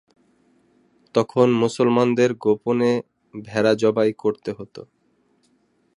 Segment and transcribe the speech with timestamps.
[1.15, 2.91] তখন মুসলমানদের গোপনে
[3.33, 4.81] ভেড়া জবাই করতে হতো।